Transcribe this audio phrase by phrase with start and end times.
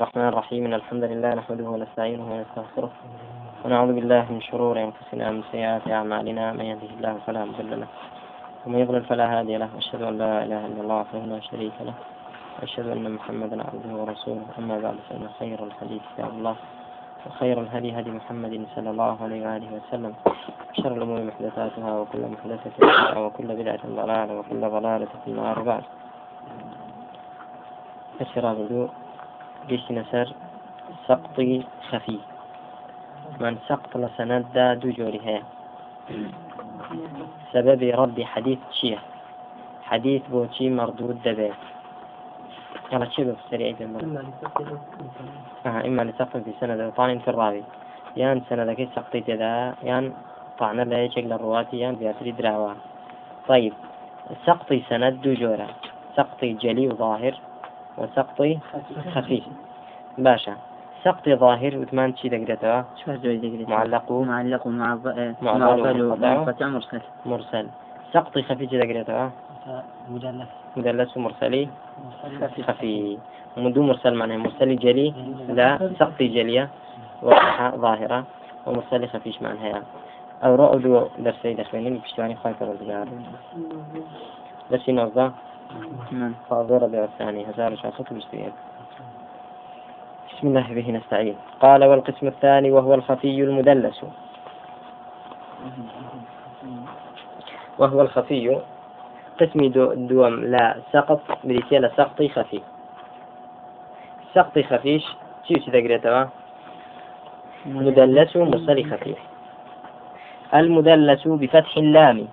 [0.00, 0.66] الرحمن الرحيم.
[0.66, 2.90] إن الحمد لله نحمده ونستعينه ونستغفره
[3.64, 6.52] ونعوذ بالله من شرور أنفسنا ومن سيئات أعمالنا.
[6.52, 7.86] من يهده الله فلا مضل له
[8.66, 9.68] ومن يضلل فلا هادي له.
[9.78, 11.94] أشهد أن لا إله إلا الله وحده لا شريك له.
[12.58, 14.46] وأشهد أن محمدا عبده ورسوله.
[14.58, 16.56] أما بعد فإن خير الحديث كتاب الله
[17.26, 20.12] وخير الهدي هدي محمد صلى الله عليه وآله وسلم.
[20.72, 22.72] شر الأمور محدثاتها وكل محدثة
[23.20, 25.56] وكل بدعة ضلالة وكل ضلالة في النار.
[25.62, 25.84] بعد.
[28.56, 28.88] بدو
[30.12, 30.28] سەر
[31.06, 32.20] سەقتی خەفی
[33.40, 35.42] من سەقت لە سەنەتدا دوو جۆری هەیە
[37.52, 39.00] سببی ڕەبی حەدیث چییە
[39.90, 41.62] حەدیث بۆچی مەردود دەبێت
[42.92, 43.86] يلا شو بفسري أيضا
[45.66, 47.62] آه إما لسقط في سنة طعن في الراوي.
[48.16, 50.12] يان سنة كي سقطي تدا يان
[50.58, 52.74] طعن لا يشك للرواتي يان بياتري دراوا
[53.48, 53.72] طيب
[54.46, 55.68] سقطي سند دو جورة
[56.16, 57.34] سقطي جلي وظاهر.
[57.98, 58.58] وسقطي
[59.14, 59.44] خفيف.
[60.18, 60.54] باشا.
[61.04, 62.84] سقطي ظاهر وثمان شي دقرتها
[63.68, 64.12] معلق.
[64.12, 67.00] معلق معضل ومنقطع مرسل.
[67.26, 67.66] مرسل.
[68.12, 69.30] سقطي خفيف شي دقرتها
[70.10, 70.48] مدلس.
[70.76, 71.68] مدلس مرسلي.
[72.66, 73.18] خفي
[73.56, 75.14] مدو مرسل معناه مرسلي جلي.
[75.48, 76.68] لا سقطي جلية.
[77.22, 78.24] واضحة ظاهرة.
[78.66, 79.82] ومرسلي خفيش معناها
[80.44, 83.08] أو رؤدو درسي دخلين بشتواني خايف الرزقار
[84.70, 85.32] درسي نوضة
[86.12, 86.34] نعم.
[86.50, 87.50] فاضل ربيع الثاني.
[87.50, 88.52] هزار شاخص بشتوين
[90.28, 91.36] بسم الله به نستعين.
[91.60, 94.04] قال والقسم الثاني وهو الخفي المدلس.
[97.78, 98.60] وهو الخفي
[99.40, 102.60] قسم دو دوم لا سقط بريتيلا سقطي خفي.
[104.34, 105.04] سقطي خفيش
[105.48, 106.30] شو تذكرتها
[107.66, 109.18] مدلس مرسل خفيف
[110.54, 112.28] المدلس بفتح اللام.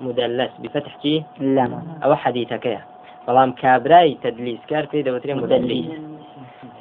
[0.00, 0.96] مدلس بفتح
[1.40, 2.80] اللام أو حديثك يا.
[3.28, 5.86] بەڵام كابراي تدليس في دەوترێن مدلس.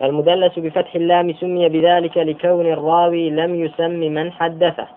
[0.03, 4.88] المدلس بفتح اللام سمي بذلك لكون الراوي لم يسم من حدثه.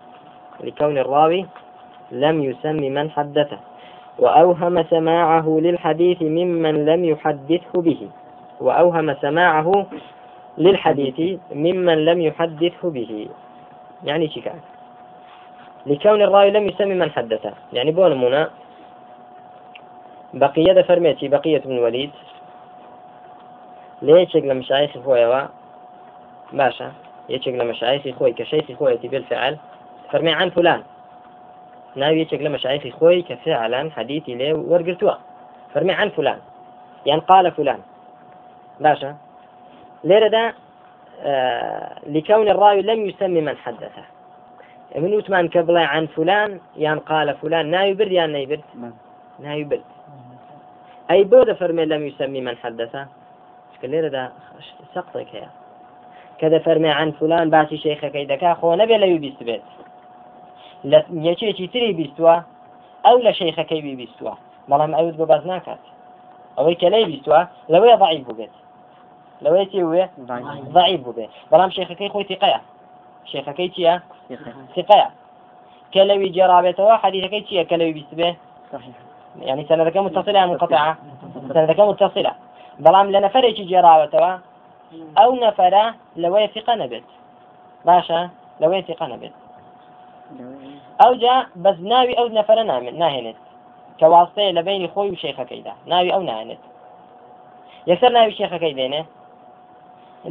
[0.65, 1.47] لكون الراوي
[2.13, 3.59] لم يسم من حدثه.
[4.19, 8.09] وأوهم سماعه للحديث ممن لم يحدثه به.
[8.61, 9.87] وأوهم سماعه
[10.59, 13.29] للحديث ممن لم يحدثه به.
[14.05, 14.72] يعني شكاية
[15.87, 17.53] لكون الراوي لم يسمي من حدثه.
[17.73, 18.47] يعني بون
[20.35, 22.11] بقية فرميتي بقية بن الوليد.
[24.03, 25.43] ليش مشایخی خۆیەوە
[26.53, 26.89] باشە
[27.29, 29.57] یەکێک لە مەشایخی خۆی کە شەیخی خۆیەتی بالفعل
[30.13, 30.83] فەرمی عن فلان.
[31.97, 35.15] ناوي يشك لما شايخي خوي كفعلا حديثي ليه ورقرتوا
[35.75, 36.39] فرمي عن فلان.
[37.07, 37.81] يعني قال فلان.
[38.81, 39.17] باشا.
[40.05, 40.55] ليرة ده
[41.23, 44.05] آه لكون الراوي لم يسمي من حدثه.
[44.97, 48.61] من وثمان قبل عن فلان يعني قال فلان نا يبرد يعني نا يبرد.
[49.41, 49.83] نا يبرد.
[51.11, 53.07] أي بود فرمي لم يسمي من حدثه؟
[53.85, 54.33] ليرة ده
[54.95, 55.47] سقطك هي
[56.39, 59.63] كذا فرمي عن فلان باسي شيخك إذا خو نبي لا يبيست بيت
[60.91, 60.99] لە
[61.29, 62.37] یەکێکی تری بیستووە
[63.05, 64.35] ئەو لە شەیخەکەی بی بیستووە
[64.71, 65.83] بەڵام ئەوت بە باز ناکات
[66.57, 67.41] ئەوەی کە لی بیستووە
[67.73, 68.55] لەوەیە ضعیف بووبێت
[69.45, 70.05] لەوەی چی وێ
[70.77, 71.01] ضعیف.
[71.05, 72.61] بووبێت بەڵام شێخەکەی خۆی تیقەیە
[73.33, 73.95] شێخەکەی چییە
[74.75, 75.09] تقەیە
[75.93, 78.31] کە لەوی جێرابێتەوە حەدیثەکەی چییە کە لەوی بیست بێ
[79.49, 80.97] يعني سندەکە متصلة منقطعة.
[81.55, 82.33] سندەکە متصلة.
[82.85, 84.33] بەڵام لە نەفرێکی جێراوەتەوە
[85.19, 85.85] ئەو نەفرە
[86.23, 87.09] لەوەیە ثقە نەبێت
[87.87, 88.21] باشە
[88.61, 89.35] لەوەیە ثقە نەبێت
[91.01, 92.65] ئەو جا بەس ناوی ئەو نەفرە
[93.03, 93.39] ناهێنێت
[93.99, 96.63] کە واستەیە لە بینی خۆی و شێخەکەیدا ناوی ئەو نانێت
[97.91, 99.03] یەکسەر ناوی شێخەکەی دێنێ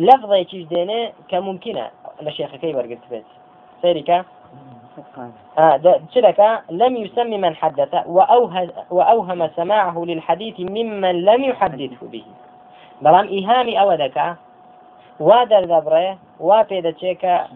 [0.07, 1.85] لەفظێکیش دێنێ کە ممکنە
[2.25, 3.29] لە شێخەکەی وەرگرت بێت
[3.84, 4.24] سەریکە
[6.14, 7.94] شركة لم يسمي من حدث
[8.92, 12.24] وأوهم سماعه للحديث ممن لم يحدثه به.
[13.02, 14.36] بلام إيهامي أودك.
[15.20, 17.47] وادر دبره وابيدا تشيكا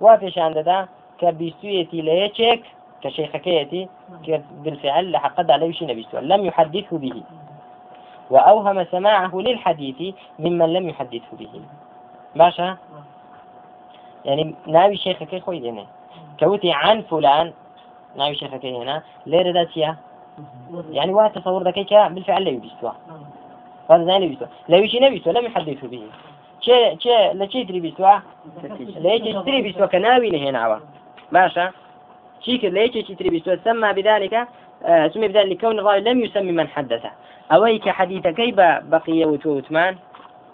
[0.00, 0.88] وابيشان ددا
[1.20, 2.62] کە بیستویەتی لە یەکێک
[3.02, 3.88] کە شەیخەکەیەتی
[4.64, 7.22] بالفعل لحقد عليه شي نبي لم يحدثه به.
[8.30, 11.48] وأوهم سماعه للحديث ممن لم يحدثه به.
[12.36, 12.76] باشا
[14.24, 15.86] يعني ناوي شيخك خوي دينا
[16.40, 17.52] كوتي عن فلان
[18.16, 19.02] ناوي شيخك هنا.
[19.26, 19.96] ليرة ذاتيا
[20.90, 22.90] يعني واحد تصور ذكيك بالفعل لا يبيستوا
[23.90, 26.02] هذا زين يبيستوا لا يشي نبيستوا لم يحدثه به.
[26.60, 28.18] شيء شيء لا شيء تري بيستوا
[29.00, 30.78] لا شيء تري بيستوا كناوي لهنا عوا
[31.32, 31.70] باشا.
[32.40, 34.48] شيك ليش تري سمى بذلك
[34.84, 37.10] آه سمي بذلك لكون الراوي لم يسمي من حدثه.
[37.52, 39.96] أويك حديث كيف بقية وتوتمان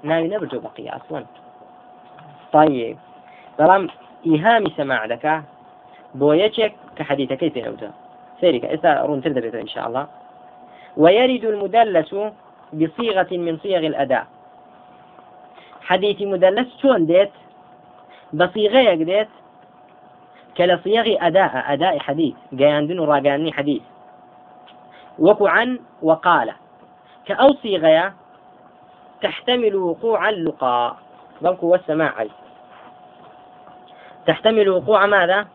[0.03, 1.25] ناوي نبرتو بقية أصلا
[2.53, 2.99] طيب.
[3.59, 3.83] بەڵام
[4.29, 5.37] ئیهامی سەماع دەکا
[6.19, 7.91] بۆ یەکێک کە حەدیثەکەی پێوتە
[8.41, 10.07] سيرك إذا ڕوونتر دەبێت إن شاء الله
[10.97, 12.11] ويرد المدلس
[12.73, 14.27] بصيغة من صيغ الأداء.
[15.81, 17.33] حديث مدلس شون ديت
[18.33, 19.29] بصيغة ديت
[20.57, 23.83] كلا صيغ أداء أداء حديث جايندن وراجعني حديث
[25.19, 26.53] وكو عن وقال
[27.27, 28.15] كأو صيغة
[29.23, 30.97] تحتمل وقوع اللقاء
[31.43, 32.23] بلكو والسماع
[34.29, 35.49] تحتمل وقوع ماذا؟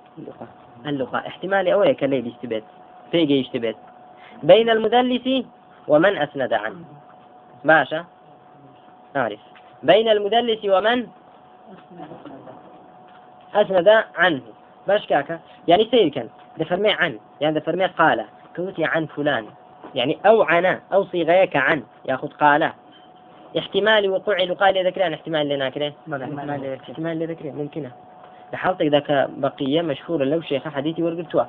[0.86, 1.28] اللقاء.
[1.28, 2.64] احتمال أولي كالليل يشتبت.
[3.12, 3.76] فيجي يشتبت.
[4.44, 5.46] بين المدلس
[5.88, 6.86] ومن أسند عنه.
[7.64, 8.06] باشا.
[9.16, 9.40] أعرف
[9.84, 11.08] بين المدلس ومن
[13.54, 14.42] أسند عنه.
[14.88, 15.40] باش كاكا.
[15.68, 16.30] يعني سير كان.
[16.58, 17.20] دفرمي عن.
[17.42, 18.26] يعني دفرمي قال.
[18.56, 19.46] كوتي عن فلان.
[19.96, 21.84] يعني أو عنا أو صيغيك عن.
[22.06, 22.72] ياخذ قال.
[23.58, 27.92] احتمال وقوع لقاء ذكران احتمال لنا احتمال لذكران ممكنة.
[28.54, 30.24] لحالتك ذاك بقية مشهورة.
[30.24, 31.44] لو شيخ حديثي ورقلتوا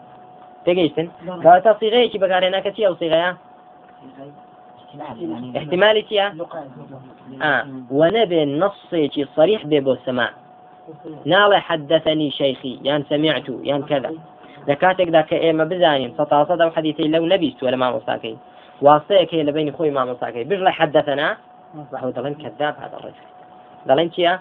[0.66, 1.08] تجيشتن
[1.44, 3.36] قالت صيغيك بقارنا كتي أو صيغيا؟
[5.56, 6.08] احتمال.
[6.08, 6.36] تيا؟
[7.42, 7.66] آه.
[7.90, 10.30] ونبي نصي صريح بيبو السماع
[11.24, 12.80] نال حدثني شيخي.
[12.82, 14.12] يان سمعت يان كذا.
[14.68, 16.14] لكاتك ذاك إيه ما بزانين.
[16.18, 18.36] سطا صدى حديثي لو نبيست ولا ما مصاكي.
[18.82, 20.44] واصيك هي لبين خوي ما مصاكي.
[20.44, 21.36] بجلا حدثنا؟
[21.94, 23.24] هو ضلن كذاب هذا الرجل.
[23.88, 24.40] ضلن تيا؟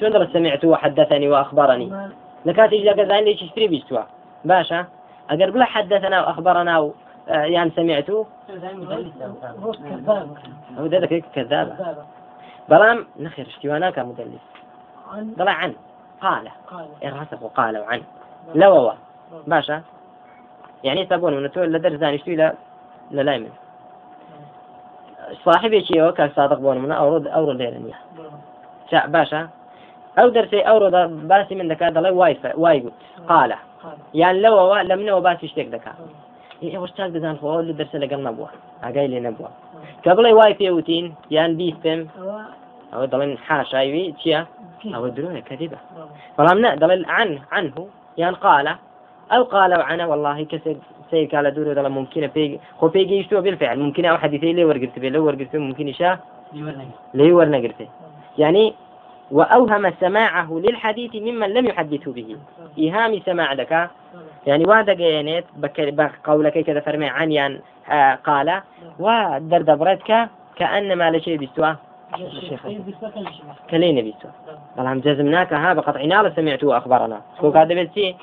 [0.00, 2.08] شو درس سمعت وحدثني وأخبرني؟
[2.44, 4.02] لكاتك ذاك زين ليش تشتري بيستوا
[4.44, 4.86] باشا
[5.30, 6.92] أقرب له حدثنا وأخبرنا و...
[7.28, 8.26] يعني سمعته
[10.78, 11.96] هو ذاك كذاب
[12.68, 14.44] بلام نخير اشتوانا كمدلس
[15.38, 15.74] طلع عن.
[16.22, 16.48] قال.
[17.04, 18.02] الرسخ وقال وعن
[18.54, 18.92] لووا
[19.46, 19.82] باشا.
[20.84, 22.54] يعني تبون من تقول لدرس ثاني اشتوي لا
[23.10, 23.50] لا يمن.
[25.44, 28.29] صاحبي شيء وكان صادق بون من أورد ليلة شاء
[28.94, 29.48] باشا.
[30.18, 30.94] أو درسي أورد
[31.28, 32.84] باسي من ذكاء ضلي واي واي
[33.28, 33.54] قال
[34.14, 35.94] يعني لو لم نو باسي اشتك ذكاء
[36.62, 38.48] إيه وش تاك دزان فوق اللي درس لقل نبوة.
[38.84, 39.48] أقاي لي نبوة.
[40.06, 42.06] قبل واي فيوتين يعني بيستم
[42.94, 44.46] أو ضلين حاشا يوي تشيا.
[44.94, 45.76] أو الدنيا كذبة
[46.36, 47.88] فلام دليل عنه عنه.
[48.18, 48.76] يعني قال
[49.32, 50.76] أو قال عنه والله كسر
[51.10, 53.78] سير قال دور دل ممكن بيج هو بيجي يشتو بالفعل.
[53.78, 56.18] ممكن أو حديثي لي ورقت بي لو ورقت ممكن يشاء.
[57.14, 57.88] لي ورنقرت
[58.40, 58.74] يعني
[59.30, 62.36] وأوهم سماعه للحديث ممن لم يحدثه به.
[62.78, 63.90] إيهام سماع لك.
[64.46, 67.60] يعني وهذا جينيت بقولك كذا فرمي عن يعني
[67.90, 68.62] آه قال.
[68.98, 71.76] ودردبرتك كأنما لشيء بيستوى.
[73.70, 74.30] كلين بيستوى.
[74.76, 78.16] طالما جزمناك ها بقطع نار سمعته وأخبرنا شو هذا بيتي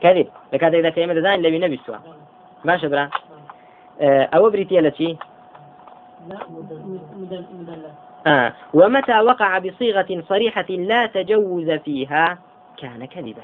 [0.00, 0.28] كذب.
[0.52, 1.98] لك هذا إذا كلمة ذان لبي نبي استوى
[2.64, 3.10] ما شبرا
[4.00, 5.16] آه، أو بريتي التي
[6.28, 6.36] لا
[8.26, 8.52] آه.
[8.74, 12.38] ومتى وقع بصيغة صريحة لا تجوز فيها؟
[12.76, 13.42] كان كذبا.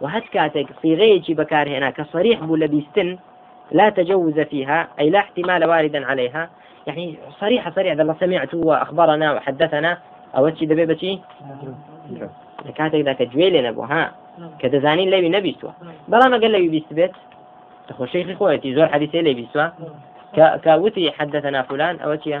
[0.00, 3.18] وهت كاتك صيغيتي بكار هنا كصريح بولا بيستن
[3.72, 6.50] لا تجوز فيها أي لا احتمال واردا عليها.
[6.86, 9.98] يعني صريحة صريحة الله سمعت وأخبرنا وحدثنا
[10.36, 11.20] أو تشي دبيبتي
[12.74, 14.12] كاتك ذاك جويل نبو ها؟
[14.58, 15.70] كدزانين لي نبي سوا
[16.08, 17.12] بلا ما قال لي بيستبت
[17.88, 19.68] تخو شيخي خويتي زور حديثي لي بيسوا
[20.64, 22.40] كوتي حدثنا فلان أو تشي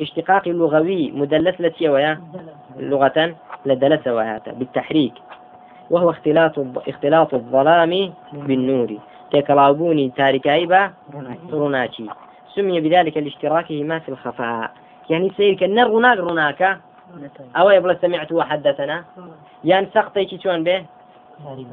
[0.00, 2.20] اشتقاق لغوي مدلس لتي ويا
[2.76, 3.34] لغة
[3.66, 5.12] لدلس ويا بالتحريك.
[5.90, 8.98] وهو اختلاط اختلاط الظلام بالنور.
[9.32, 10.90] ككلابوني تاركايبا
[11.52, 12.06] روناكي.
[12.54, 14.70] سمي بذلك لاشتراكه ما في الخفاء.
[15.10, 16.18] يعني سير كنر روناك.
[16.18, 16.78] روناك
[17.56, 19.04] أو يبلا سمعت وحدثنا.
[19.64, 20.84] يعني سقطي شون به؟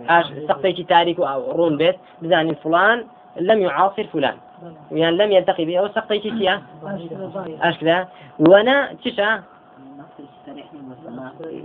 [0.10, 3.06] أش سقطي تاريخ أو رون بيت بزاني فلان
[3.40, 4.38] لم يعاصر فلان.
[4.92, 6.60] يعني لم يلتقي به أو سقطي شيء
[7.62, 8.08] أش كذا
[8.40, 9.44] وأنا تشا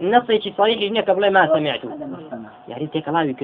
[0.02, 1.88] نصي صريح هنا قبل ما سمعته.
[2.68, 3.34] يعني تيك الله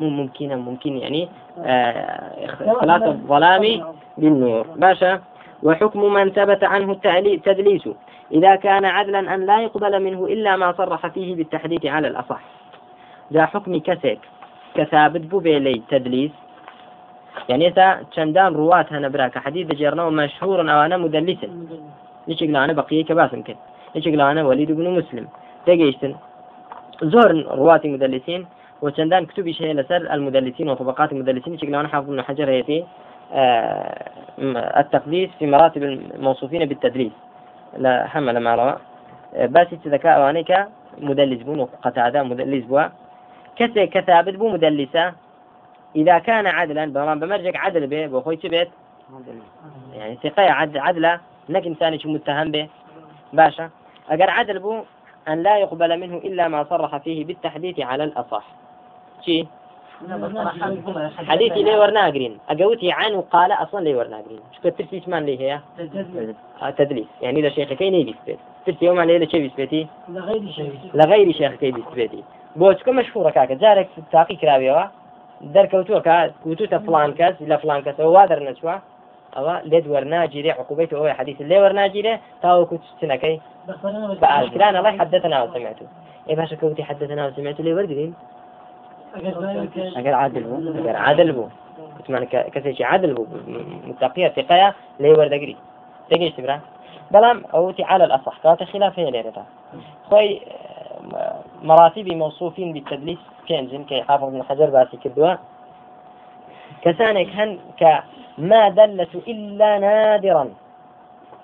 [0.00, 1.28] مو ممكن ممكن يعني
[1.58, 4.66] آه اختلاط الظلام بالنور.
[4.76, 5.20] باشا.
[5.62, 7.88] وحكم من ثبت عنه التدليس.
[8.32, 12.40] إذا كان عدلا أن لا يقبل منه إلا ما صرح فيه بالتحديث على الأصح.
[13.32, 14.18] ذا حكم كسك
[14.74, 16.30] كثابت بو بيلي تدليس.
[17.48, 21.48] يعني إذا چندان رواة هنا براك حديث جيرنا مشهور أو أنا مدلسا
[22.28, 23.56] ليش أنا بقية كباسم كده
[23.94, 25.28] ليش أنا وليد بن مسلم.
[25.66, 26.14] تجيشتن.
[27.02, 28.46] زور رواة مدلسين
[28.82, 31.52] وشندان كتب شيء لسر المدلسين وطبقات المدلسين.
[31.52, 32.84] ليش أنا حافظ بن حجر هيتي
[33.32, 34.10] آه
[34.80, 37.12] التقديس في مراتب الموصوفين بالتدليس
[37.78, 38.76] لا حمل ما روى.
[39.46, 40.68] بس ذكاء وانك
[40.98, 42.64] مدلس بون قتادة مدلس
[43.56, 45.12] كسي كثابت بو مدلسة
[45.96, 48.68] إذا كان عدلا بمران بمرجك عدل به بخوي تبت
[49.94, 51.20] يعني ثقة عد عدلة.
[51.48, 52.68] نك إنسان متهم به؟
[53.32, 53.70] باشا.
[54.10, 54.82] أجر عدل بو
[55.28, 58.44] أن لا يقبل منه إلا ما صرح فيه بالتحديث على الأصح.
[59.24, 59.46] شي؟
[61.28, 62.38] حديثي لي ورناقرين.
[62.50, 64.40] أقوتي عن وقال أصلا لي ورناقرين.
[64.62, 65.60] شو ترسي مان لي هي
[66.78, 67.06] تدليس.
[67.22, 71.52] يعني إذا شيخ كي نيجي سبيت ترسي يوم عليه لشي بسبيتي لغير شيء لغير شيخ
[71.52, 72.24] كي بسبيتي
[72.58, 74.84] بۆچکە مشهورە کاکە جارێک تاقی کراویەوە
[75.54, 76.16] دەرکەوتووە کە
[76.48, 78.74] وتوتە فلان کەس لە فلان کەسەوە وا دەرنەچوە
[79.36, 83.36] ئەوە لێت وەرناگیرێ عقوبەیت ئەوەی حدیث لێ وەرناگیرێ تاوەکو چنەکەی
[84.22, 85.86] بەئاشکران الله حدثنا وسمعته.
[86.28, 88.14] اي باشا كوتي حدثنا وسمعته لي وردين
[89.96, 91.48] اگر عادل بو اگر عادل بو.
[92.06, 93.26] كمان كسيشي عادل بو
[93.86, 95.56] متقية ثقية لي وردقري
[96.10, 96.60] تجيش تبرا.
[97.10, 99.44] بلام أوتي على الأصح كانت خلافية ليرتا
[100.10, 100.40] خوي
[101.62, 103.18] مراتب موصوفين بالتدليس.
[103.48, 105.34] كنزن كي حافظ بن حجر باسي كدوا
[106.82, 110.50] كسانك هن كما دلت إلا نادرا.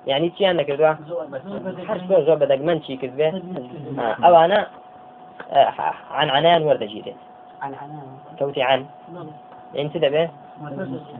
[0.07, 0.95] يعني تي أنا كدوا
[1.89, 3.29] حرش بو زوب بدك منشي كذبه؟
[3.99, 4.67] آه، أو أنا
[5.51, 5.73] آه،
[6.11, 7.13] عن عنان ورد جيدة.
[7.63, 8.07] عن عنان.
[8.39, 8.87] كوتي عن.
[9.75, 10.31] يعني تدبه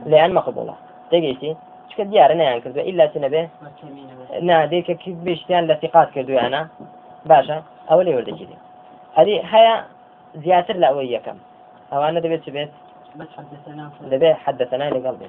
[0.05, 0.75] لأن مقبولة.
[1.11, 1.55] تجيتي
[1.89, 2.81] شكل ديار أنا يعني كذبه.
[2.81, 3.49] إلا سنبه؟
[4.41, 6.67] ناديك كيف بيشتان لثقات كدوا أنا
[7.25, 8.55] باشا أو لي ورد جيدة
[9.15, 9.85] هذه هيا
[10.35, 11.37] زياتر لا ويا كم.
[11.93, 12.69] أو أنا دبيت شبيت
[13.15, 13.91] بس حدثنا
[14.33, 15.25] حدثنا لقلبي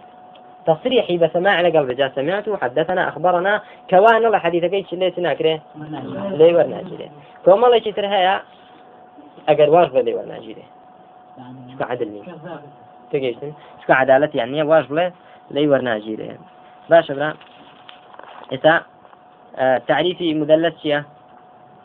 [0.67, 3.63] تصريحي بسماع لقلبي جاء سمعته حدثنا أخبرنا.
[3.91, 5.61] كوان الله حديثك إيش اللي تناكره
[6.31, 7.09] لي ورنا جيده
[7.47, 8.43] كم الله يشتر هيا؟
[9.49, 10.63] أجر واجب لي ورنا جيده
[11.79, 12.23] شو عدل لي؟
[13.13, 13.53] تجيشن
[13.87, 15.13] شو عدالة يعني؟ واجب
[15.51, 16.37] لي ورنا جيده
[16.91, 17.35] باش برا
[18.53, 18.83] إذا
[19.57, 21.05] آه تعريفي شيا؟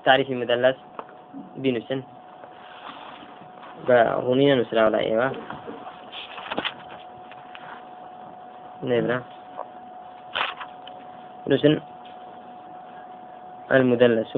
[0.05, 0.77] تعريفي مدلس
[1.61, 2.01] بنووسن
[3.87, 5.27] بە ڕوونیە نووسراوە لە ئێوە
[8.89, 9.17] نێبرا
[11.47, 11.73] نووسن
[13.75, 14.33] المدلس.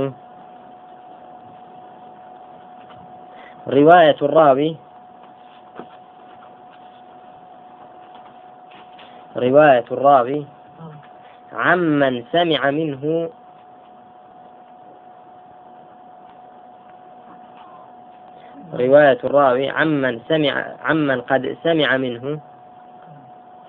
[3.67, 4.72] رواية الراوي
[9.36, 10.45] رواية الراوي
[11.53, 13.29] عمن سمع منه
[18.75, 22.39] رواية الراوي عمن سمع عمن قد سمع منه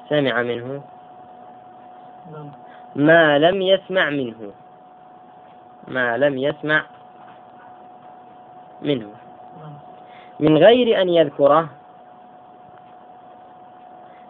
[0.09, 0.83] سمع منه
[2.97, 4.53] ما لم يسمع منه
[5.89, 6.83] ما لم يسمع
[8.83, 9.09] منه.
[10.41, 11.69] من غير أن يذكره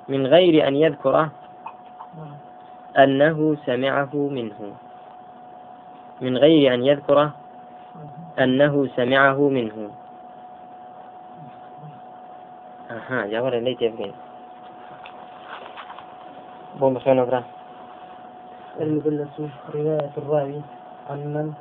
[0.08, 1.30] من غير أن يذكره
[2.98, 4.76] أنه سمعه منه.
[6.20, 7.32] من غير أن يذكره
[8.38, 9.90] أنه سمعه منه.
[12.96, 14.12] أها جاور اللي تبين
[16.80, 17.42] بوم بخير نقرأ
[18.80, 19.40] المدلس
[19.74, 20.60] رواية الراوي
[21.10, 21.52] عن من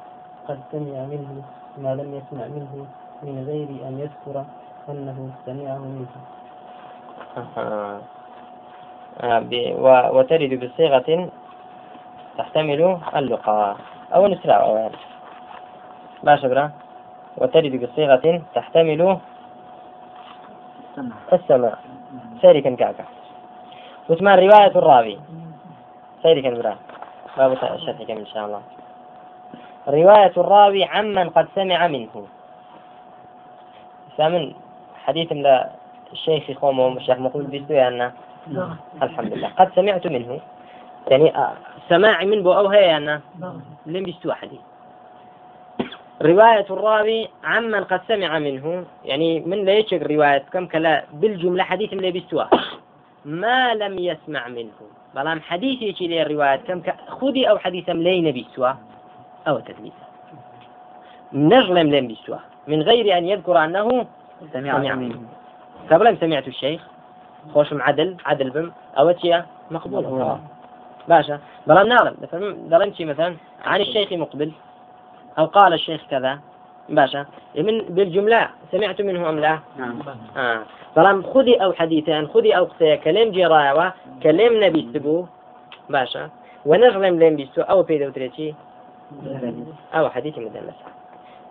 [0.47, 1.43] قد سمع منه
[1.77, 2.85] ما لم يسمع منه
[3.23, 4.45] من غير أن يذكر
[4.89, 6.07] أنه سمعه منه.
[7.57, 8.01] آه
[10.15, 11.29] وترد بصيغة
[12.37, 13.77] تحتمل اللقاء
[14.13, 14.89] أو أو
[16.23, 16.71] ما شبرا
[17.37, 19.19] وترد بصيغة تحتمل
[21.33, 21.73] السمع
[22.41, 23.05] سيري كان كعكا
[24.09, 25.19] وثمان رواية الراوي.
[26.23, 26.75] سيري كان برا
[27.37, 28.61] باب الشرح كم إن شاء الله.
[29.87, 32.27] رواية الراوي عمن قد سمع منه.
[34.17, 34.53] ثامن
[35.05, 35.69] حديث لا
[36.13, 38.11] الشيخ خوم الشيخ مقبول بيستوي أن
[39.01, 39.49] الحمد لله.
[39.57, 40.39] قد سمعت منه.
[41.07, 41.53] يعني آه،
[41.89, 43.21] سماعي من بو أو هي أنا
[43.85, 44.61] لم بيستوى حديث.
[46.25, 51.93] رواية الراوي عمن قد سمع منه يعني من لا يشك رواية كم كلا بالجملة حديث
[51.93, 52.49] من بيستوى.
[53.25, 54.71] ما لم يسمع منه.
[55.15, 58.75] بلام حديث يشي لي الرواية كم خذي أو حديث ملين بيستوى
[59.47, 59.93] أو تدليس.
[61.33, 62.39] نجلم لم بيستوى.
[62.67, 64.05] من غير أن يذكر أنه
[64.53, 65.21] سمع, منه.
[65.91, 66.81] قبل سمعت الشيخ
[67.53, 70.37] خوش عدل عدل بم أو تشيا مقبول.
[71.07, 71.39] باشا.
[71.67, 72.15] بلام نعلم.
[72.69, 74.51] دلمتي مثلا؟ عن الشيخ مقبل.
[75.39, 76.39] أو قال الشيخ كذا؟
[76.89, 77.25] باشا
[77.55, 79.99] من بالجملة سمعت منه أم لا؟ نعم.
[80.37, 80.63] آه.
[80.95, 85.25] بلام خذي أو حديثان خذي أو قصية كلام جراوة كلام نبي سبو.
[85.89, 86.29] باشا
[86.65, 88.55] ونغلم لم بيستو أو بيدو تريتي
[89.93, 90.79] أو حديث مدلس.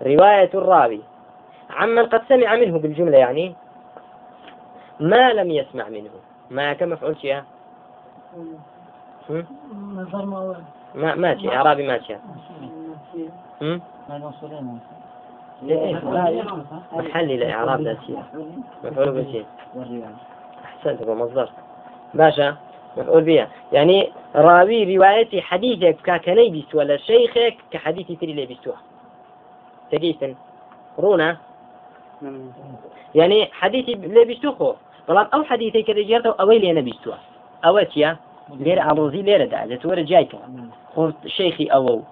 [0.02, 1.00] رواية الراوي.
[1.70, 3.54] عمن قد سمع منه بالجملة يعني.
[5.00, 6.10] ما لم يسمع منه.
[6.50, 7.42] ما كم مفعول شيء.
[10.94, 12.16] ما ماشي إعرابي ماشي؟
[16.92, 18.24] محلي لإعراب ذاتية
[18.84, 19.44] مفعول به
[20.64, 21.48] أحسنت أبو مصدر
[22.14, 22.56] باشا
[22.96, 28.80] مفعول بها يعني راوي روايتي حديثك كاكني بيست ولا شيخك كحديثي تري لي بيستوها
[29.90, 30.34] تجيسن
[30.98, 31.36] رونا
[33.14, 34.74] يعني حديثي لي بيستوخو
[35.08, 37.18] بەڵام ئەو حەدیثی کە دەجێتەوە ئەوەی لێ نەبیستووە.
[37.64, 38.10] ئەوە چیە
[38.64, 40.38] لێرە ئاڵۆزی لێرەدا دەتوەرە جایکە
[40.92, 41.02] خۆ
[41.36, 42.02] شەیخی ئەوە و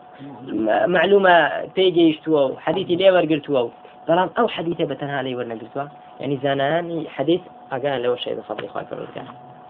[0.97, 1.37] معلومە
[1.77, 3.71] پێگەیشتووە و حەدیثی لێ وەرگرتووە و
[4.07, 5.87] بەڵام ئەو حەدیثە بەتەنها لێ وەرنەگرتووە
[6.21, 7.41] يعني زانانی حديث
[7.71, 9.29] ئاگان لەوە شەی بەفەڵی خۆی پەروەردگار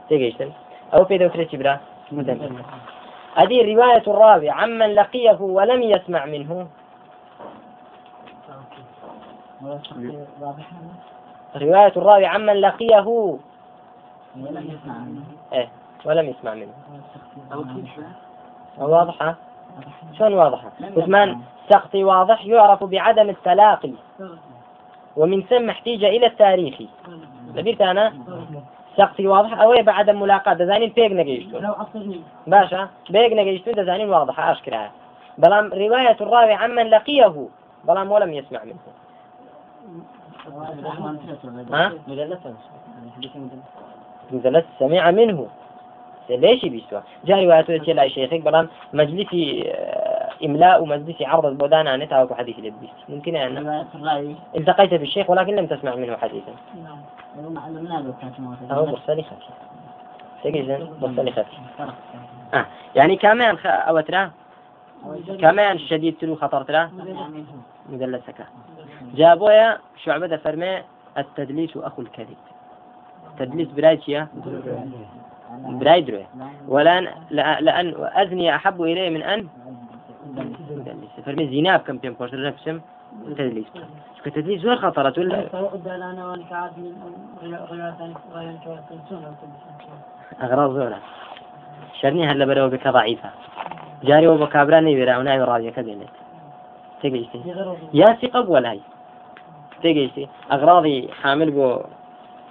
[0.09, 0.51] تێگەیشتن
[0.93, 1.75] ئەو پێ دەوترێتی برا
[3.37, 6.67] هذه رواية الراوي عمن لقيه ولم يسمع منه.
[11.57, 13.07] رواية الراوي عمن لقيه.
[14.37, 15.25] ولم يسمع منه.
[15.53, 15.69] إيه
[16.05, 16.75] ولم يسمع منه.
[18.79, 19.37] واضحة؟
[20.19, 23.93] شلون واضحة؟ عثمان سقطي واضح يعرف بعدم التلاقي.
[25.17, 26.83] ومن ثم احتيج إلى التاريخ.
[27.55, 28.13] لبيت أنا؟
[28.97, 30.55] سقطي واضح أو بعدم ملاقاة.
[30.55, 31.59] دزانين بيق نجيشتو
[32.47, 34.91] باشا بيق نجيشتو دزانين واضحة أشكرها.
[35.39, 37.49] بلام رواية الراوي عمن لقيه.
[37.85, 38.77] بلام ولم يسمع منه.
[41.73, 41.93] ها؟
[44.33, 45.49] مدلس سمع منه.
[46.31, 52.33] ليش بيسوا جاء روايته لا شيخك بلان مجلسي آه، إملاء ومجلسي عرض البودان عن نتاوك
[52.33, 53.87] حديث لبيس ممكن أن
[54.57, 56.53] التقيت بالشيخ ولكن لم تسمع منه حديثا.
[58.71, 59.53] أهو مرسلي خفي
[60.43, 61.57] سيجي مرسلي خفي
[62.55, 62.67] آه.
[62.95, 63.67] يعني كمان خ...
[63.67, 64.31] أوترا
[65.41, 66.91] كمان شديد تلو خطر ترى؟
[67.89, 68.47] مدلسك
[69.15, 70.83] جابويا شعبة فرمي
[71.19, 72.37] التدليس أخو الكذب.
[73.39, 74.29] تدليس برايتيا
[75.53, 76.19] برايدرو
[76.69, 79.49] ولان لأن أذني أحب إليه من أن
[81.27, 82.81] فرمي زيناب كم تيم كورس نفسهم
[83.27, 83.67] تدليس.
[84.25, 85.15] كتدليس زور خطرة.
[85.19, 85.49] ولا
[90.43, 90.99] أغراض زورة
[92.01, 93.31] شرني هلا بدأوا بك ضعيفة.
[94.05, 96.11] جاري وبكابراني برا وناي راضية كذلك
[97.03, 97.41] تجيسي
[97.95, 98.81] يا ثقة ولا هي؟
[99.83, 101.81] تجيسي أغراضي حامل بو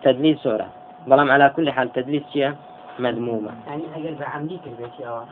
[0.03, 0.67] تدليس سورة
[1.07, 2.53] بلام على كل حال تدليس شيء
[2.99, 5.23] مذمومة يعني أجل بعمدي كلبتي أو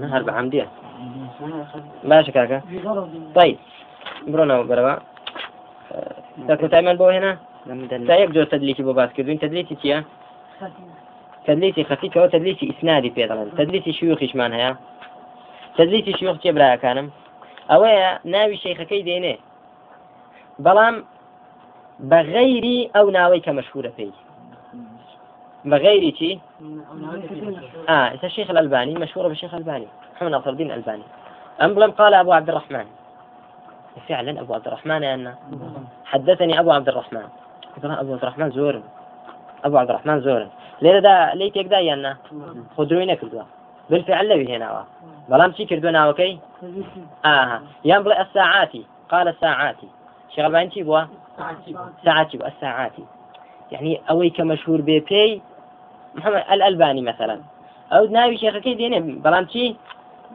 [0.00, 0.68] نهر بعمدية
[2.04, 2.62] باشا كاكا
[3.34, 3.56] طيب.
[4.26, 4.96] برونا وبروا
[6.48, 7.38] تاكو تعمل بو هنا
[8.06, 10.04] تا يبدو تدليسي بو باس كردوين تدليسي تيا
[11.46, 14.76] تدليسي خفي كو تدليسي إسنادي في دلن تدليسي شيوخيش من هيا
[15.78, 17.10] تدليسي شيوخ تي برايا كانم
[17.70, 19.36] أويا ناوي شيخكي دينه
[20.58, 20.96] بەڵام
[22.10, 24.12] بە غەیری ئەو ناوەی کە مەشهورە پێی.
[25.64, 26.40] بغير شيء
[27.88, 31.02] آه الشيخ الألباني مشهورة بالشيخ الألباني محمد ناصر الدين الألباني.
[31.62, 32.86] أمبلم قال أبو عبد الرحمن.
[34.08, 35.34] فعلا أبو عبد الرحمن يا أنا.
[36.04, 37.28] حدثني أبو عبد الرحمن.
[37.76, 38.82] أبو عبد الرحمن زور
[39.64, 40.48] أبو عبد الرحمن زور
[40.82, 42.16] ليه دا يا أنا.
[42.76, 43.42] خدروينك كردوا
[43.90, 44.84] بالفعل لبي هنا
[45.28, 46.38] بلام شي كردونا وكي
[47.24, 48.86] آه ينبغي الساعاتي.
[49.08, 49.88] قال الساعاتي.
[50.36, 51.00] شغل بعين شي بوا؟
[52.04, 52.38] ساعاتي.
[52.38, 52.46] بوا.
[52.48, 53.04] الساعاتي.
[53.72, 55.42] يعني أوي كمشهور بيبي
[56.14, 57.40] محمد الألباني مثلا.
[57.92, 59.76] أو ناوي شيخ كي دينه بلام شي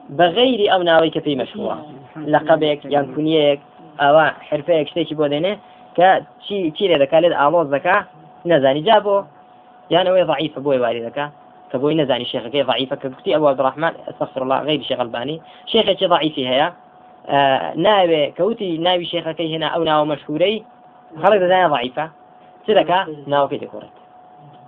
[0.10, 1.78] بغير أو ناوي كفي مشهور
[2.18, 3.60] لقبك يان كنيك
[4.00, 5.58] أو حرفيك شتيكي بو دينه
[5.96, 8.06] كا شي شي لذا كالد آلوز ذكا
[8.46, 9.24] نزاني جابو.
[9.90, 11.32] يعني هو ضعيف بوي والي ذكا
[11.74, 15.42] كبوي نزاني شيخ كي ضعيفة كبتي أبو عبد الرحمن أستغفر الله غير شيخ ألباني.
[15.66, 16.74] شيخ كي ضعيف هيا.
[17.28, 20.64] آه ناوي كوتي ناوي شيخ كي هنا أو ناو مشهوري.
[21.24, 22.10] خلق دانا ضعيفة.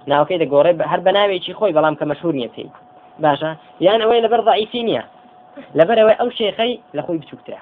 [0.09, 2.69] ناوەکەی دەگۆڕێ هەر بە ناوێکی خۆی بەڵام کە مەشهور نیە پێی.
[3.23, 3.51] باشە؟
[3.85, 5.03] یان ئەوەی لەبەر ضعیفی نییە.
[5.77, 7.61] لەبەرەوەی ئەو شێخەی لە خۆی بچووکترا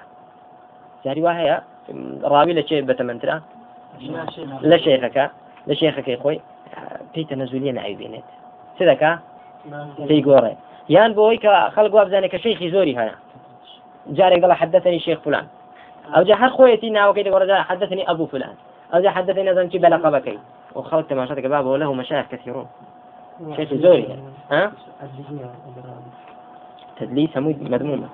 [1.03, 1.57] جاری وا هەیە؟
[2.31, 3.37] ڕاوی لە چێ بەتەمەندرا
[4.71, 5.25] لە شێخەکە.
[5.69, 6.39] لە شێخەکەی خۆی.
[7.13, 8.27] پێی تەنەزولیە نایبێنێت.
[8.77, 9.11] چ دەکا؟
[10.07, 10.53] پێی گۆڕێ.
[10.95, 13.15] یان بۆەوەی کە خەڵک وابزانێت کە شەیخی زۆری هەیە.
[14.17, 15.45] جارێک دەڵە حدەتەنی شێخ فلان.
[16.15, 18.55] ئەوجا هەر خۆیەتی ناوەکەی دەگەڕدا حدەتنی ئەبوو فلان.
[18.93, 20.43] ئەوجا حدەتەی نەزانکی بەلەقە بەکەیت
[20.79, 22.67] وخلق تماشاتك باب وله مشايخ كثيرون.
[23.55, 24.19] شيخ زوري
[24.51, 24.71] ها؟
[26.99, 28.09] تدليس مو مذمومة.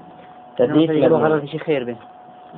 [0.58, 1.46] تدليس مذمومة.
[1.46, 1.96] شيء خير به.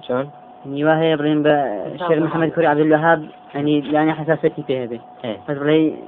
[0.01, 0.29] شلون؟
[0.65, 4.99] نيواه يبرين بشير محمد كوري عبد الوهاب يعني يعني حساسيتي فيها به.
[5.23, 5.37] إيه.
[5.47, 6.03] فبري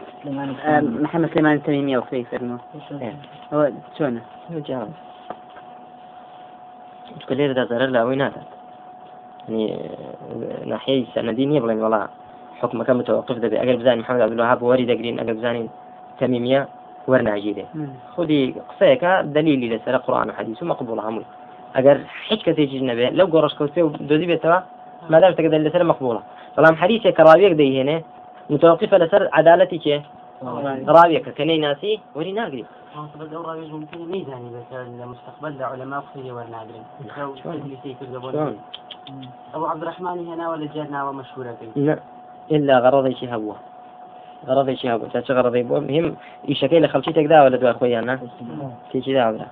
[0.82, 3.16] محمد سليمان التميمي أو كيف إيه.
[3.54, 4.90] هو شلونه؟ جاوز
[7.20, 8.44] تقول لي ضرر لا وين هذا
[9.50, 9.90] يعني
[10.66, 12.08] ناحية سندينية بلين والله.
[12.62, 15.70] حكم كم متوقف ده بأقل بزاني محمد عبد الوهاب ورد قرين أقل بزاني
[16.20, 16.68] تميمية
[17.12, 17.66] وەرناگیرێ
[18.16, 21.28] خودی قسەیەەکە دلیلی لەسەر قڕان و حەدیث و مەقبول هەمووی
[21.76, 21.98] ئەگەر
[22.30, 24.60] هیچ کەسێکی نەبێ لەو گۆڕشکەوتێ و دۆزی بێتەوە
[25.12, 26.22] مادام تەکە لەسەر مەقبولە
[26.56, 27.98] بەڵام حەدیثێک کە ڕاویەک دەیهێنێ
[28.54, 29.98] متوقفە لەسەر عدالەتی کێ
[30.96, 31.60] ڕاویەکە کە نەی
[32.18, 32.66] وەری ناگری
[33.20, 36.04] بس أو راوي ممكن ميزاني بس المستقبل لعلماء
[39.56, 41.96] أبو عبد الرحمن هنا ولا جاتنا ومشهورة لا.
[42.52, 43.56] إلا غرضي شي هبوه
[44.46, 46.16] غرضي شي هبوه تاش غرضي بو مهم
[46.48, 48.20] يشكي لخلشيتك دا ولا دوا خويا
[48.92, 49.46] كي دا ولا؟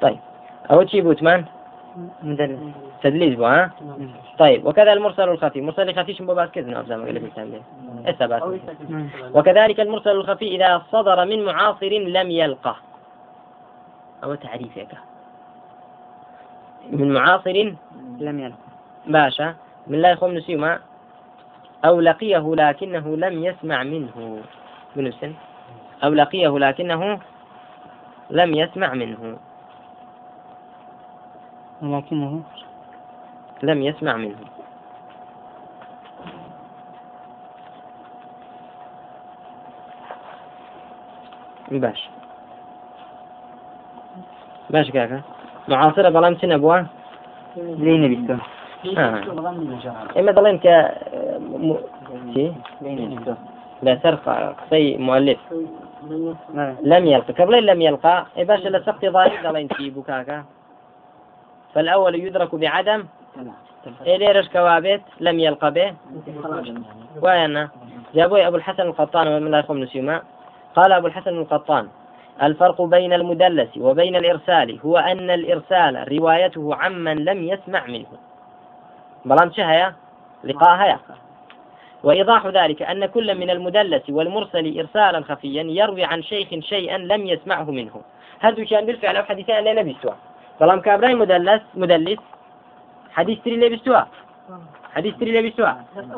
[0.00, 0.18] طيب.
[0.70, 1.44] أول شي بوتمان؟
[2.22, 2.58] مدلس
[3.02, 3.70] تدليس بو ها؟
[4.38, 4.66] طيب.
[4.66, 5.60] وكذا المرسل الخفي.
[5.60, 8.62] مرسل الخفي شنو بس كذا نعرف زي ما قلت
[9.34, 12.76] وكذلك المرسل الخفي إذا صدر من معاصر لم يلقه
[14.24, 14.88] أو تعريفك
[16.90, 17.74] من معاصر
[18.18, 18.56] لم يلقه
[19.06, 19.54] باشا.
[19.86, 20.78] من لا يخون نسيما
[21.84, 24.42] أو لقيه لكنه لم يسمع منه.
[24.96, 25.26] بنفس
[26.04, 27.18] أو لقيه لكنه
[28.30, 29.38] لم يسمع منه.
[31.82, 32.42] ولكنه
[33.62, 34.36] لم يسمع منه.
[41.70, 42.08] باش.
[44.70, 45.22] باش كاكا.
[45.68, 46.78] معاصرة بلام سنة بوا؟
[47.56, 48.36] لي نبيتو
[50.18, 50.66] إما دلين ك
[51.62, 51.76] م...
[53.82, 54.28] لا سرق
[54.60, 55.38] قصي مؤلف.
[56.82, 60.44] لم يلقى قبل لم يلقى إيه باش لسقط ضارب دلين في بكاكا
[61.74, 63.04] فالأول يدرك بعدم.
[64.06, 65.94] إيه ليرش كوابت لم يلقى به.
[67.22, 67.68] وأنا
[68.14, 70.22] جابوا أبو الحسن القطان ومن لا نسيما.
[70.76, 71.88] قال أبو الحسن القطان
[72.42, 78.06] الفرق بين المدلس وبين الإرسال هو أن الإرسال روايته عمن لم يسمع منه.
[79.24, 79.94] بلان شهيا
[80.44, 80.98] لقاها
[82.04, 87.70] وإيضاح ذلك أن كل من المدلس والمرسل إرسالا خفيا يروي عن شيخ شيئا لم يسمعه
[87.70, 87.94] منه.
[88.40, 90.14] هذا كان بالفعل أو حديثان؟ لا نبيستوا
[90.60, 92.18] بەڵام کابرای مدلس مدلس
[93.12, 94.02] حدیثتری لێ بیستووە
[94.96, 95.72] حدیثتری لێ بیستووە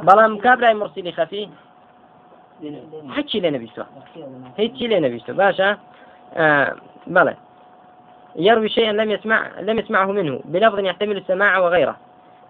[0.07, 1.49] بەڵام کابرای مرسیلی خەفی
[3.17, 3.87] هیچی لێ نەبیستووە
[4.61, 5.69] هیچی لێ نەبیستوە باشە
[6.37, 6.73] آه
[7.07, 7.35] بلى.
[8.37, 11.97] يروي شيئا لم يسمع لم يسمعه منه بلفظ يحتمل السماع وغيره.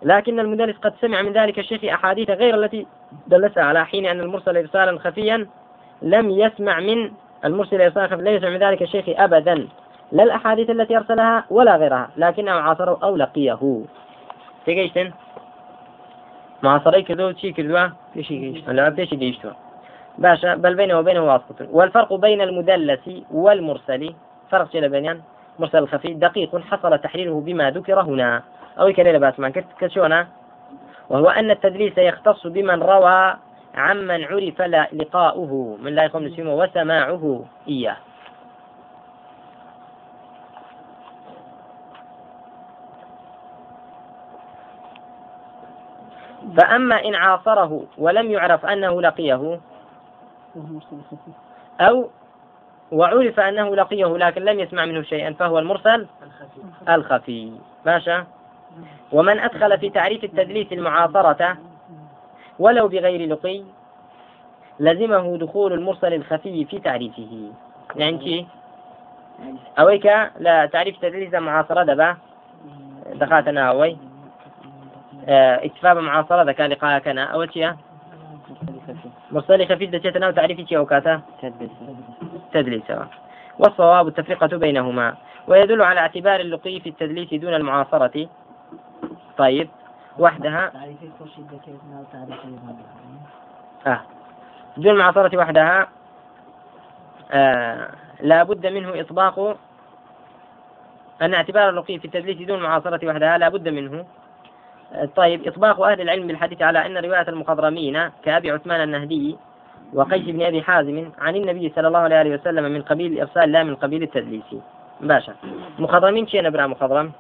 [0.05, 2.87] لكن المدلس قد سمع من ذلك الشيخ أحاديث غير التي
[3.27, 5.47] دلسها على حين أن المرسل إرسالا خفيا
[6.03, 7.11] لم يسمع من
[7.45, 9.69] المرسل إرسالا خفيا لا يسمع من ذلك الشيخ أبدا.
[10.12, 13.83] لا الأحاديث التي أرسلها ولا غيرها لكنه عاصره أو لقيه.
[14.67, 15.12] تيجيشتن
[16.62, 17.88] معاصري كذو شي كذوا؟
[18.69, 19.51] لا بيشي جيشتوا
[20.19, 21.67] باشا بل بينه وبينه واسطة.
[21.71, 24.14] والفرق بين المدلس والمرسل
[24.51, 25.21] فرق شيء بينان
[25.59, 28.43] مرسل الخفي دقيق حصل تحريره بما ذكر هنا.
[28.78, 30.26] أو كليلة باسمان كشونا
[31.10, 33.34] وهو أن التدليس يختص بمن روى
[33.74, 34.60] عمن عرف
[34.92, 37.96] لقاؤه من لا يقوم وسماعه إياه.
[46.56, 49.60] فأما إن عاصره ولم يعرف أنه لقيه
[51.80, 52.10] أو
[52.92, 56.06] وعرف أنه لقيه لكن لم يسمع منه شيئا فهو المرسل
[56.88, 57.52] الخفي.
[57.87, 58.22] ماشى
[59.12, 61.56] ومن أدخل في تعريف التدليس المعاصرة
[62.58, 63.62] ولو بغير لقي
[64.80, 67.52] لزمه دخول المرسل الخفي في تعريفه.
[67.96, 68.46] يعني كي
[69.78, 70.06] أويك؟
[70.38, 72.16] لا تعريف تدليس المعاصرة دبا.
[73.14, 73.96] دخلتنا أوي.
[75.28, 77.72] اكتفاء بمعاصرة ذا كان لقاء كان أول شيء
[79.30, 81.20] مرسل خفيف دشيتنا وتعريف شيء وكاتا
[82.52, 82.82] تدليس.
[83.58, 85.14] والصواب التفرقة بينهما.
[85.48, 88.28] ويدل على اعتبار اللقي في التدليس دون المعاصرة.
[89.38, 89.68] طيب
[90.18, 90.73] وحدها.
[93.87, 94.01] آه.
[94.77, 95.88] دون المعاصرة وحدها.
[97.31, 97.88] آه.
[98.20, 99.57] لا بد منه إطباق.
[101.23, 104.05] أن اعتبار اللقي في التدليس دون المعاصرة وحدها لا بد منه.
[105.16, 109.37] طيب إطباق أهل العلم بالحديث على أن رواية المخضرمين كأبي عثمان النهدي
[109.94, 113.75] وقيس بن أبي حازم عن النبي صلى الله عليه وسلم من قبيل الإرسال لا من
[113.75, 114.55] قبيل التدليس.
[115.01, 115.35] باشا
[115.79, 117.12] مخضرمين شيء نبرأ مخضرم؟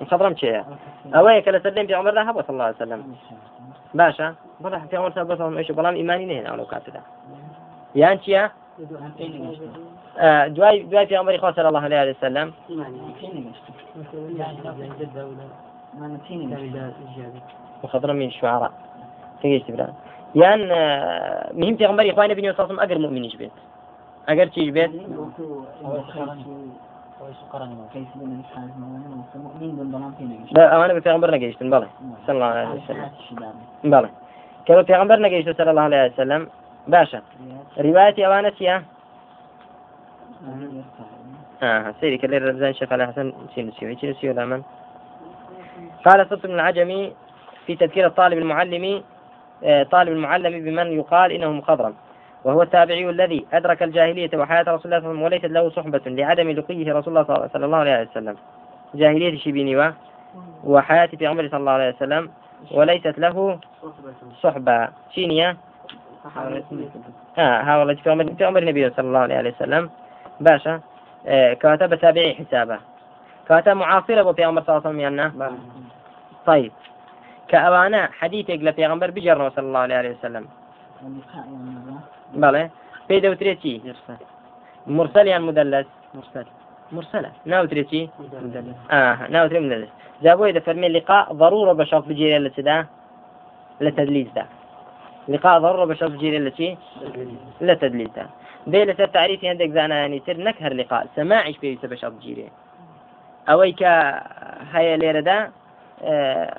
[0.00, 0.64] مخضرم شيء
[1.14, 3.14] أويك لسلم في عمر ذهب صلى الله عليه وسلم.
[3.94, 4.34] باشا.
[4.60, 7.00] بلا في عمر صلى الله عليه وسلم بلام نهنا ولو كاتدا
[7.94, 8.48] يعني شيء
[10.18, 12.52] آه دواي دواي في عمر صلى الله عليه وسلم.
[17.82, 18.72] وخضر من الشعراء
[19.42, 19.94] تيجي تبرا
[20.34, 23.50] يان آه، مهم في غمبري إخواني بني وصاصم أجر مؤمن يجبت
[24.28, 24.70] أجر تيجي
[30.94, 31.88] بتغمبرنا جيشت بلى
[32.26, 33.10] صلى الله عليه وسلم
[33.84, 34.10] بلى
[34.66, 36.48] كانوا بتغمبرنا جيشت صلى الله عليه وسلم
[36.88, 37.22] باشا
[37.78, 38.80] روايتي أوانتي
[41.62, 44.62] آه سيري كلي رمزان شيخ على حسن سينسيو سينسيو لا
[46.04, 47.12] قال صدق بن العجمي
[47.66, 49.02] في تذكير الطالب المعلم
[49.64, 51.94] آه، طالب المعلم بمن يقال إنه مخضرم
[52.44, 56.00] وهو التابعي الذي أدرك الجاهلية وحياة رسول الله صلى الله عليه وسلم وليست له صحبة
[56.06, 58.36] لعدم لقيه رسول الله صلى الله عليه وسلم.
[58.94, 59.92] جاهلية شبيني
[60.64, 62.30] وحياة في عمر صلى الله عليه وسلم
[62.70, 63.58] وليست له
[64.42, 64.88] صحبة.
[65.14, 65.56] شينيا
[67.38, 69.90] آه ها والله في عمر في عمر النبي صلى الله عليه وسلم.
[70.40, 70.80] باشا.
[71.26, 72.78] آه كاتب تابعي حسابه.
[73.48, 75.58] كاتب معاصرة في عمر صلى الله عليه وسلم
[76.46, 76.72] طيب.
[77.48, 80.48] كأوانا حديثك لبيغمبر بجر صلى الله عليه وسلم.
[82.34, 82.70] بله.
[83.08, 83.80] في دوتريتي
[84.86, 85.26] مرسل.
[85.26, 86.46] يعني مدلس؟ مرسل.
[86.92, 87.32] مرسلة.
[87.44, 88.10] ناوتريتي
[88.42, 88.76] مدلس.
[88.90, 89.88] آه ناوتري مدلس.
[90.22, 92.86] جابوا إذا فرمي لقاء ضرورة بشرط بجيري لتدا
[93.80, 94.46] لتدليس ده
[95.28, 96.78] لقاء ضرورة بشرط بجيري لتي
[97.60, 98.26] لتدليس ده
[98.66, 101.06] بيلة التعريف عندك زانا يعني تر نكهر لقاء.
[101.16, 102.48] سماعش في بشرط بجيري
[103.48, 103.82] أويك
[104.72, 105.50] هيا ليرة ده
[106.02, 106.58] آه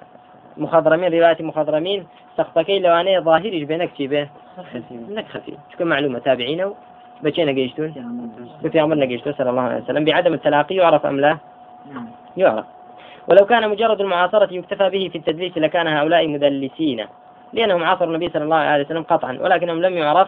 [0.58, 4.28] مخضرمين رواية مخضرمين سقطكي لواني ظاهري بينك شي به.
[5.10, 6.74] انك خفي شكون معلومة؟ تابعين
[7.24, 7.92] بچينا قيشتون
[8.72, 10.06] في عمرنا قيشتون صلى الله عليه وسلم.
[10.06, 11.38] بعدم التلاقي يعرف أم لا؟
[11.94, 12.08] نعم.
[12.38, 12.66] يعرف.
[13.28, 17.06] ولو كان مجرد المعاصرة يكتفى به في التدليس لكان هؤلاء مدلسين
[17.54, 20.28] لأنهم عاصروا النبي صلى الله عليه وسلم قطعا ولكنهم لم يعرف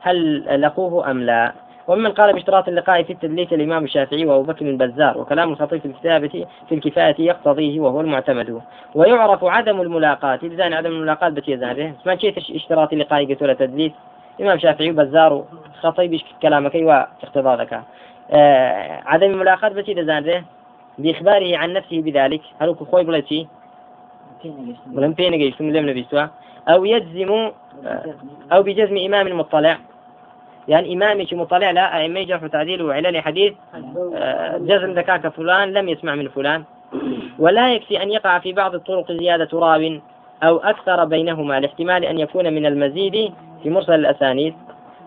[0.00, 1.52] هل لقوه أم لا.
[1.88, 6.46] وممن قال باشتراط اللقاء في التدليس الإمام الشافعي وأبو بكر البزار وكلام الخطيب في الكتابة
[6.68, 8.60] في الكفاية يقتضيه وهو المعتمد
[8.94, 13.92] ويعرف عدم الملاقاة إذا عدم الملاقاة بتي زانه ما شيء اشتراط اللقاء قلت ولا تدليس
[14.40, 15.44] إمام شافعي وبزار
[15.80, 17.82] خطيب كلامك واقتضى ذاك
[18.30, 20.44] آه عدم الملاقاة بتي زانه
[20.98, 23.48] بإخباره عن نفسه بذلك هل خوي بلتي
[24.94, 26.04] ولم بين ثم لم
[26.68, 27.32] أو يجزم
[27.86, 28.14] آه،
[28.52, 29.78] أو بجزم إمام المطلع
[30.68, 33.52] يعني إمامي مطلع لا أئمة جرح تعديل وعلل حديث
[34.14, 36.64] آه، جزم ذكاك فلان لم يسمع من فلان.
[37.38, 39.98] ولا يكفي أن يقع في بعض الطرق زيادة راو
[40.42, 44.54] أو أكثر بينهما لاحتمال أن يكون من المزيد في مرسل الأسانيد.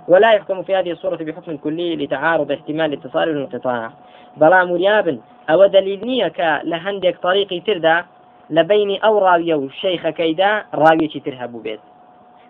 [0.07, 3.91] ولا يحكم في هذه الصورة بحكم كلي لتعارض احتمال الاتصال والانقطاع.
[4.37, 5.19] بلا مرياب
[5.49, 8.05] أو دليل كلهندك طريقي تردا
[8.49, 11.79] لبين أو راوية شيخ كيدا راوية ترهب بيت.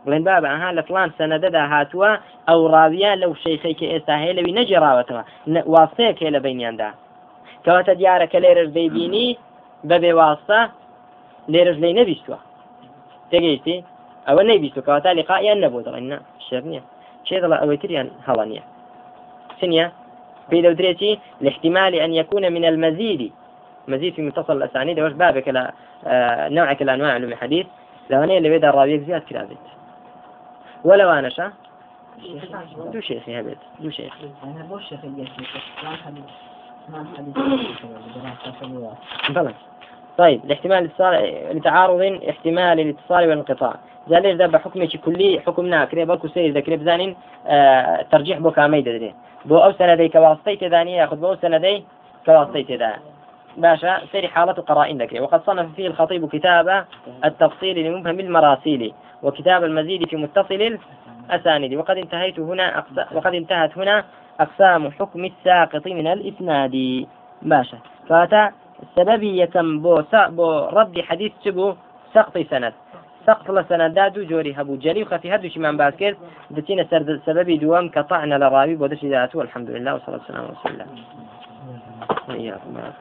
[0.05, 2.11] بڵێن بابە ئەها لە فلان سەنەدەدا هاتووە
[2.47, 5.23] ئەو ڕاویان لەو شەیخێکی ئێستا هەیە لەوی نەجێڕاوەتەوە
[5.73, 6.89] واستەیەک هەیە لە بینیاندا.
[7.65, 9.29] کەواتە دیارەکە لێرەش دەیبینی
[9.89, 10.59] بەبێ واستە
[11.53, 12.39] لێرەش لی نەبیستووە.
[13.31, 13.77] تێگەیشتی؟
[14.27, 16.05] ئەوە نەیبیستو کەواتە لقائیان نەبوو دەڵێن
[16.47, 16.83] شێر نییە.
[17.27, 18.63] چێ دەڵە ئەوەی تریان هەڵە نییە؟
[19.61, 19.91] سنية
[20.49, 23.31] في دودريتي لاحتمال أن يكون من المزيد
[23.87, 25.71] مزيد في متصل الأسانيد وش بابك لا
[26.49, 27.65] نوعك الأنواع علوم الحديث
[28.09, 29.80] لو أنا اللي بيد الراويك زياد كرابت ولا
[30.83, 31.51] وأنا شا؟
[32.93, 34.13] دو شيخي هبت دو شيخ.
[34.43, 34.99] أنا بو شيخ
[39.29, 39.53] بلى
[40.17, 43.75] طيب الاحتمال الاتصال لتعارض احتمال الاتصال والانقطاع.
[44.07, 47.15] زال ليش دابا حكمي كلي؟ حكمنا كري بالكو سير ذكر بزانين
[47.47, 49.13] آه ترجيح بو كامي دري
[49.45, 51.83] بو أو سندي كواسطي تداني ياخذ بو سندي
[52.25, 53.01] كواسطي تداني
[53.57, 56.85] باشا سير حالة قرائن ذكري وقد صنف فيه الخطيب كتاب
[57.25, 60.79] التفصيل لمبهم المراسيل وكتاب المزيد في متصل
[61.29, 61.73] الأسانيد.
[61.73, 63.13] وقد انتهيت هنا أقس...
[63.13, 64.03] وقد انتهت هنا
[64.39, 67.05] أقسام حكم الساقط من الإسناد.
[67.41, 67.77] باشا.
[68.09, 68.51] فاتا
[68.95, 70.15] سببي يكم بو, س...
[70.15, 71.73] بو رد حديث سبو
[72.13, 72.73] سقط سند.
[73.27, 76.17] سقط لسند دادو جوري هبو جلي وخفي هدو شمان باسكت
[76.51, 76.87] دتينا
[77.25, 79.39] سببي دوام كطعنا لراوي بودش ذاته.
[79.39, 80.85] والحمد لله والصلاة والسلام على رسول الله.
[82.31, 82.93] Sen yapma.